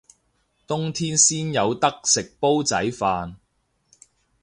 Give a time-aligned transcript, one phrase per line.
[0.65, 3.35] 冬天先有得食煲仔飯